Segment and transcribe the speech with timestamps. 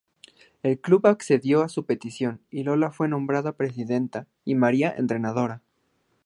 [0.63, 5.61] El club accedió a su petición y Lola fue nombrada presidenta y María entrenadora.